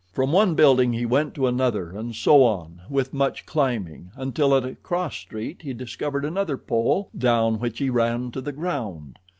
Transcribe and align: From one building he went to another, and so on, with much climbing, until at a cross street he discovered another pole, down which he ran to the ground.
From 0.13 0.31
one 0.31 0.55
building 0.55 0.93
he 0.93 1.05
went 1.05 1.35
to 1.35 1.45
another, 1.45 1.91
and 1.91 2.15
so 2.15 2.41
on, 2.41 2.81
with 2.89 3.13
much 3.13 3.45
climbing, 3.45 4.09
until 4.15 4.55
at 4.55 4.65
a 4.65 4.73
cross 4.73 5.15
street 5.15 5.61
he 5.61 5.75
discovered 5.75 6.25
another 6.25 6.57
pole, 6.57 7.11
down 7.15 7.59
which 7.59 7.77
he 7.77 7.91
ran 7.91 8.31
to 8.31 8.41
the 8.41 8.51
ground. 8.51 9.19